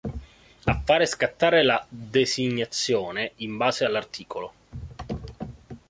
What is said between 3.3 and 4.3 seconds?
in base all’art.